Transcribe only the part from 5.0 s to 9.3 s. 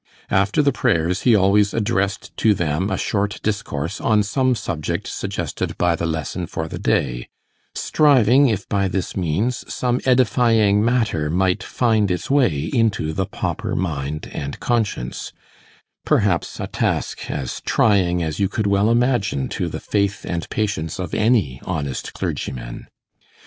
suggested by the lesson for the day, striving if by this